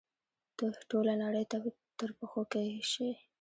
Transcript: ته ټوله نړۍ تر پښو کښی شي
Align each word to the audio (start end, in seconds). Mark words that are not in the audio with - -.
ته 0.57 0.65
ټوله 0.89 1.13
نړۍ 1.23 1.43
تر 1.99 2.09
پښو 2.17 2.41
کښی 2.51 2.79
شي 2.91 3.09